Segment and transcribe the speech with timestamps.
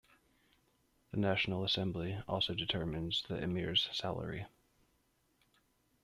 [1.11, 4.47] The National Assembly also determines the Emir's salary.